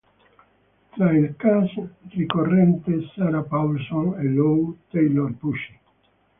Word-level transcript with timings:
Tra 0.95 1.11
il 1.15 1.35
cast 1.37 1.77
ricorrente 2.15 3.01
Sarah 3.13 3.43
Paulson 3.43 4.17
e 4.19 4.23
Lou 4.29 4.75
Taylor 4.89 5.31
Pucci. 5.37 5.79